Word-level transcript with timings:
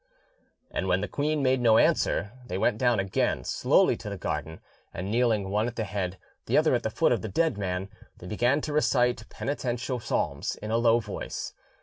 And 0.71 0.87
when 0.87 1.01
the 1.01 1.07
queen 1.07 1.43
made 1.43 1.61
no 1.61 1.77
answer, 1.77 2.31
they 2.47 2.57
went 2.57 2.79
down 2.79 2.99
again 2.99 3.43
slowly 3.43 3.95
to 3.97 4.09
the 4.09 4.17
garden, 4.17 4.59
and 4.95 5.11
kneeling 5.11 5.49
one 5.51 5.67
at 5.67 5.75
the 5.75 5.83
head, 5.83 6.17
the 6.47 6.57
other 6.57 6.73
at 6.73 6.81
the 6.81 6.89
foot 6.89 7.11
of 7.11 7.21
the 7.21 7.29
dead 7.29 7.55
man, 7.55 7.87
they 8.17 8.25
began 8.25 8.61
to 8.61 8.73
recite 8.73 9.29
penitential 9.29 9.99
psalms 9.99 10.55
in 10.55 10.71
a 10.71 10.77
low 10.77 10.99
voice. 10.99 11.53